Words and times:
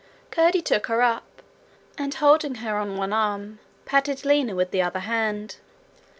Curdie 0.31 0.63
took 0.63 0.87
her 0.87 1.03
up, 1.03 1.43
and 1.95 2.11
holding 2.11 2.55
her 2.55 2.75
on 2.79 2.97
one 2.97 3.13
arm, 3.13 3.59
patted 3.85 4.25
Lina 4.25 4.55
with 4.55 4.71
the 4.71 4.81
other 4.81 5.01
hand. 5.01 5.57